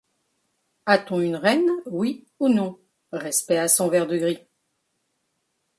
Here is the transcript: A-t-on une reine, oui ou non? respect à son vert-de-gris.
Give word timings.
A-t-on 0.87 1.19
une 1.21 1.35
reine, 1.35 1.69
oui 1.85 2.25
ou 2.39 2.49
non? 2.49 2.79
respect 3.11 3.59
à 3.59 3.67
son 3.67 3.87
vert-de-gris. 3.87 4.39